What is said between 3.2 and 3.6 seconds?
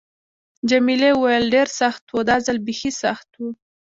و.